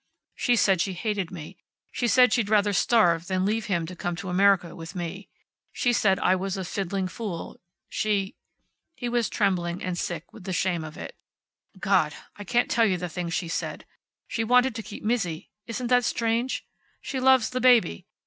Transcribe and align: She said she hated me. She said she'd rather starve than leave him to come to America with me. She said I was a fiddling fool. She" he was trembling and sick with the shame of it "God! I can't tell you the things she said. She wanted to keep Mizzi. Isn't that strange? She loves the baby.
She 0.33 0.55
said 0.55 0.81
she 0.81 0.93
hated 0.93 1.29
me. 1.29 1.59
She 1.91 2.07
said 2.07 2.33
she'd 2.33 2.49
rather 2.49 2.73
starve 2.73 3.27
than 3.27 3.45
leave 3.45 3.67
him 3.67 3.85
to 3.85 3.95
come 3.95 4.15
to 4.15 4.29
America 4.29 4.75
with 4.75 4.95
me. 4.95 5.29
She 5.71 5.93
said 5.93 6.17
I 6.17 6.35
was 6.35 6.57
a 6.57 6.65
fiddling 6.65 7.07
fool. 7.07 7.61
She" 7.87 8.35
he 8.95 9.07
was 9.07 9.29
trembling 9.29 9.83
and 9.83 9.95
sick 9.95 10.33
with 10.33 10.45
the 10.45 10.53
shame 10.53 10.83
of 10.83 10.97
it 10.97 11.15
"God! 11.79 12.15
I 12.35 12.43
can't 12.43 12.71
tell 12.71 12.87
you 12.87 12.97
the 12.97 13.09
things 13.09 13.35
she 13.35 13.47
said. 13.47 13.85
She 14.27 14.43
wanted 14.43 14.73
to 14.73 14.81
keep 14.81 15.03
Mizzi. 15.03 15.51
Isn't 15.67 15.85
that 15.89 16.03
strange? 16.03 16.65
She 16.99 17.19
loves 17.19 17.51
the 17.51 17.61
baby. 17.61 18.07